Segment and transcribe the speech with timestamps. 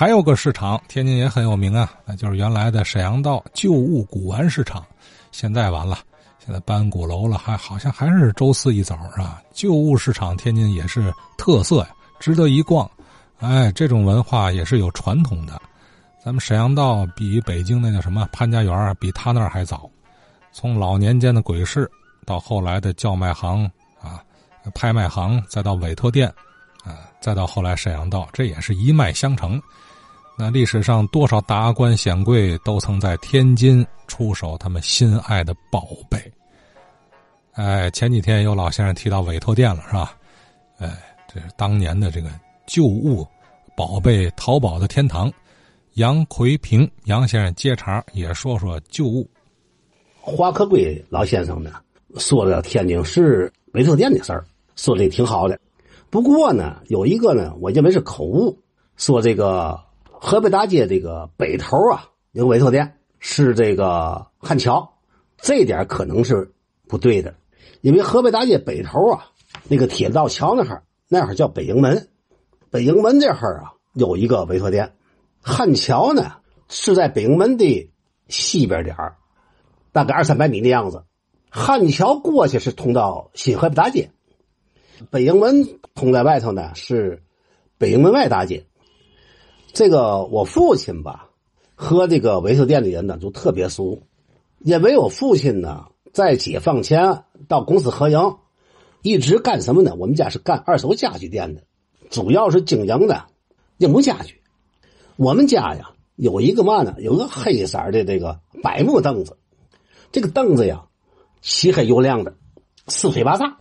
[0.00, 4.82] 还有个市场，天津也很有名啊，那就是原来的沈阳道旧物古玩市场。
[5.30, 5.98] 现在完了，
[6.42, 9.42] 现在搬鼓楼了，还好像还是周四一早啊。
[9.52, 12.90] 旧物市场天津也是特色呀，值得一逛。
[13.40, 15.60] 哎，这种文化也是有传统的。
[16.24, 19.86] 咱们沈阳道比北京那叫什么潘家园比他那儿还早。
[20.50, 21.86] 从老年间的鬼市，
[22.24, 23.70] 到后来的叫卖行
[24.00, 24.24] 啊、
[24.74, 26.26] 拍卖行，再到委托店，
[26.84, 29.60] 啊，再到后来沈阳道，这也是一脉相承。
[30.40, 36.18] 那历史上多少达官显贵都曾在天津出手他们心爱的宝贝。
[37.52, 40.16] 哎，前几天有老先生提到委托店了，是吧？
[40.78, 40.96] 哎，
[41.28, 42.30] 这是当年的这个
[42.66, 43.26] 旧物
[43.76, 45.30] 宝贝淘宝的天堂。
[45.96, 49.28] 杨奎平杨先生接茬也说说旧物。
[50.22, 51.72] 华克贵老先生呢
[52.16, 54.42] 说了天津市委托店的事儿，
[54.74, 55.60] 说的挺好的。
[56.08, 58.58] 不过呢，有一个呢，我认为是口误，
[58.96, 59.78] 说这个
[60.22, 64.98] 河北大街这个北头啊有个委托店是这个汉桥，
[65.38, 66.52] 这点可能是
[66.86, 67.34] 不对的，
[67.80, 69.30] 因为河北大街北头啊
[69.66, 72.08] 那个铁道桥那哈那会儿叫北营门，
[72.70, 74.92] 北营门这哈啊有一个委托店。
[75.40, 76.32] 汉桥呢
[76.68, 77.90] 是在北营门的
[78.28, 78.94] 西边点，
[79.90, 81.02] 大概二三百米的样子。
[81.48, 84.10] 汉桥过去是通到新河北大街，
[85.08, 87.22] 北营门通在外头呢是
[87.78, 88.66] 北营门外大街。
[89.72, 91.30] 这个我父亲吧
[91.74, 94.02] 和这个维修店的人呢就特别熟，
[94.58, 98.36] 因为我父亲呢在解放前到公司合营，
[99.02, 99.94] 一直干什么呢？
[99.96, 101.62] 我们家是干二手家具店的，
[102.10, 103.26] 主要是经营的
[103.78, 104.42] 硬木家具。
[105.16, 106.96] 我们家呀有一个嘛呢？
[106.98, 109.38] 有个黑色的这个柏木凳子，
[110.12, 110.84] 这个凳子呀
[111.40, 112.34] 漆黑油亮的，
[112.88, 113.58] 四腿八叉。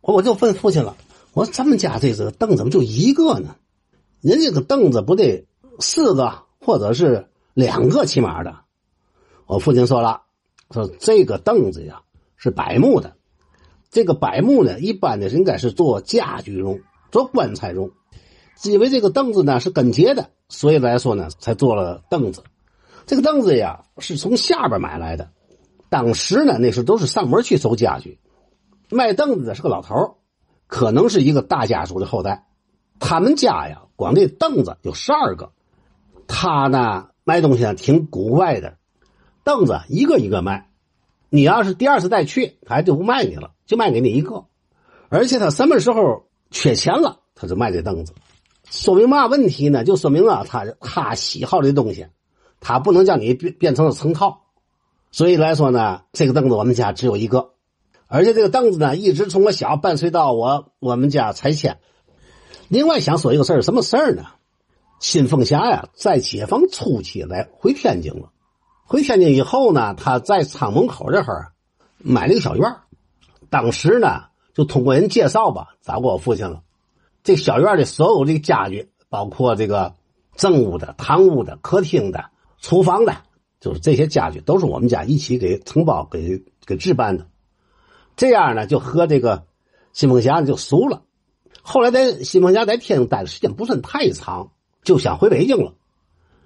[0.00, 0.96] 我我就问父亲了，
[1.32, 3.56] 我说咱们家这个凳怎么就一个呢？
[4.26, 5.46] 人这个凳子不得
[5.78, 8.56] 四个或者是两个起码的。
[9.46, 10.22] 我父亲说了，
[10.72, 12.02] 说这个凳子呀
[12.36, 13.14] 是柏木的，
[13.88, 16.80] 这个柏木呢一般的应该是做家具用，
[17.12, 17.92] 做棺材用。
[18.64, 22.42] 因为这个凳子呢是跟节的，所以来说呢才做了凳子。
[23.06, 25.30] 这个凳子呀是从下边买来的。
[25.88, 28.18] 当时呢那时候都是上门去收家具，
[28.90, 30.16] 卖凳子的是个老头
[30.66, 32.48] 可能是一个大家族的后代。
[32.98, 35.50] 他们家呀光这凳子有十二个。
[36.28, 38.76] 他呢卖东西呢挺古怪的，
[39.42, 40.70] 凳子一个一个卖。
[41.28, 44.44] 你要是第二次再去，他还就不卖你了，就卖给你一个。
[45.08, 48.14] 而且他什么时候缺钱了，他就卖这凳子。
[48.68, 49.84] 说明嘛问题呢？
[49.84, 52.06] 就说明啊，他他喜好这东西，
[52.60, 54.42] 他不能叫你变变成了成套。
[55.12, 57.50] 所以来说呢，这个凳子我们家只有一个，
[58.08, 61.78] 而且这个凳子呢，一直从我小伴随到我我们家拆迁。
[62.68, 64.24] 另外想说一个事儿，什么事儿呢？
[64.98, 68.30] 新凤霞呀，在解放初期来回天津了，
[68.84, 71.52] 回天津以后呢，他在仓门口这儿
[71.98, 72.76] 买了一个小院
[73.50, 76.62] 当时呢，就通过人介绍吧，找过我父亲了。
[77.22, 79.94] 这小院的所有这个家具，包括这个
[80.34, 83.14] 正屋的、堂屋的、客厅的、厨房的，
[83.60, 87.26] 就是这些家具都是我们家一起给承包、给给置办的。
[88.16, 89.44] 这样呢，就和这个
[89.92, 91.02] 新凤霞就熟了。
[91.68, 94.52] 后来在新凤霞在天津待的时间不算太长，
[94.84, 95.74] 就想回北京了。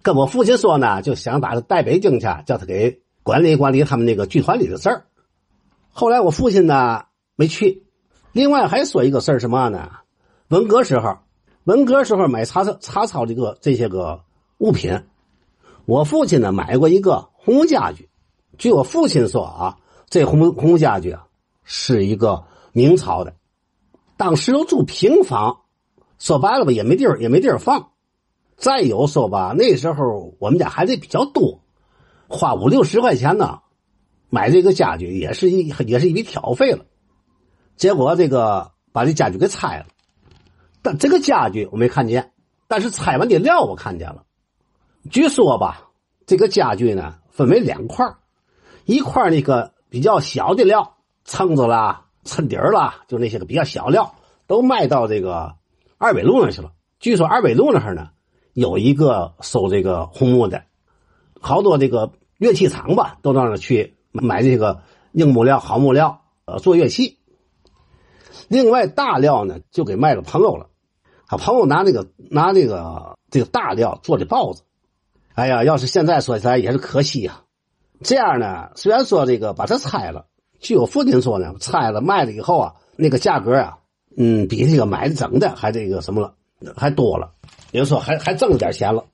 [0.00, 5.04] 跟我父亲说呢，就想把他带北京去，叫他给管理管理他们那个剧团里的事儿。
[5.90, 7.04] 后来我父亲呢
[7.36, 7.84] 没去。
[8.32, 9.90] 另外还说一个事儿，什么呢？
[10.48, 11.18] 文革时候，
[11.64, 14.22] 文革时候买查抄查抄这个这些个
[14.56, 15.02] 物品，
[15.84, 18.08] 我父亲呢买过一个红木家具。
[18.56, 19.76] 据我父亲说啊，
[20.08, 21.26] 这红木红木家具啊
[21.62, 22.42] 是一个
[22.72, 23.34] 明朝的，
[24.20, 25.62] 当时都住平房，
[26.18, 27.92] 说白了吧也没地儿也没地儿放。
[28.58, 31.62] 再有说吧，那时候我们家孩子比较多，
[32.28, 33.60] 花五六十块钱呢
[34.28, 36.84] 买这个家具也是一也是一笔挑费了。
[37.76, 39.86] 结果这个把这家具给拆了。
[40.82, 42.34] 但这个家具我没看见，
[42.68, 44.24] 但是拆完的料我看见了。
[45.10, 45.88] 据说吧，
[46.26, 48.06] 这个家具呢分为两块
[48.84, 54.14] 一块那个比较小的料，撑着了、衬底儿啦，就那些个比较小料，
[54.46, 55.54] 都卖到这个
[55.98, 56.72] 二纬路那去了。
[56.98, 58.10] 据说二纬路那儿呢
[58.52, 60.64] 有一个收这个红木的，
[61.40, 64.82] 好多这个乐器厂吧都到那去买这个
[65.12, 67.18] 硬木料、好木料，呃，做乐器。
[68.48, 70.66] 另外大料呢就给卖了朋友了。
[71.26, 74.62] 他朋友拿那个拿那个这个大料做的豹子，
[75.34, 77.42] 哎呀，要是现在说起来也是可惜呀。
[78.02, 80.26] 这样呢，虽然说这个把它拆了，
[80.60, 83.78] 据我父亲说呢，拆了卖了以后啊，那个价格啊，
[84.16, 86.34] 嗯，比这个买的整的还这个什么了，
[86.76, 87.32] 还多了，
[87.72, 89.04] 也就说还还挣了点钱了。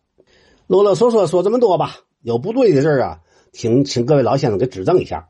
[0.66, 3.20] 啰啰嗦嗦说这么多吧，有不对的事儿啊，
[3.52, 5.28] 请请各位老先生给指正一下。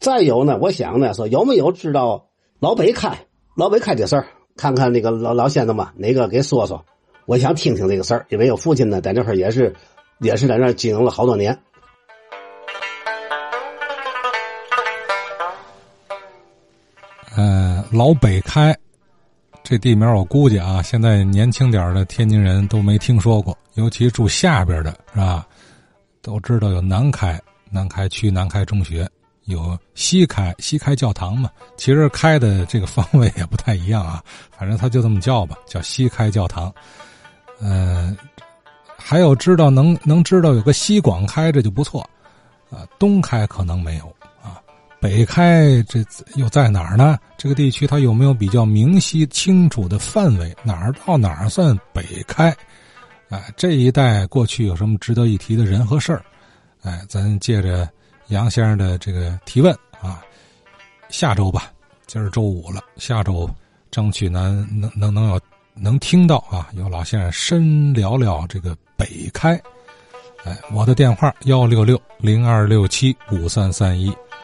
[0.00, 4.26] 再有呢，我想呢，说有没有知道老北开老北开的事儿？
[4.56, 6.84] 看看那个老老先生吧，哪个给说说？
[7.26, 9.74] 我想听听这个事儿，因为我父亲呢在那块也是
[10.20, 11.60] 也是在那经营了好多年。
[17.36, 18.76] 呃，老北开
[19.62, 25.46] 这地名，我估计啊，现在年轻点的天津人都没听说过，尤其住下边的是吧？
[26.22, 27.40] 都知道有南开，
[27.70, 29.08] 南开区南开中学，
[29.46, 31.50] 有西开，西开教堂嘛。
[31.76, 34.22] 其实开的这个方位也不太一样啊，
[34.56, 36.72] 反正他就这么叫吧，叫西开教堂。
[37.60, 38.16] 呃，
[38.96, 42.00] 还有知道能能知道有个西广开，这就不错
[42.70, 42.86] 啊。
[42.98, 44.14] 东开可能没有。
[45.04, 46.02] 北开这
[46.34, 47.18] 又在哪儿呢？
[47.36, 50.56] 这个地区它有没有比较明晰清楚的范围？
[50.62, 52.56] 哪儿到哪儿算北开？
[53.28, 56.24] 哎，这一带过去有什么值得一提的人和事儿？
[56.84, 57.86] 哎，咱借着
[58.28, 59.70] 杨先生的这个提问
[60.00, 60.22] 啊，
[61.10, 61.70] 下周吧，
[62.06, 63.46] 今儿周五了，下周
[63.90, 65.40] 争取能能能能有
[65.74, 69.52] 能听到啊，有老先生深聊聊这个北开。
[70.44, 74.10] 哎，我的电话幺六六零二六七五三三一。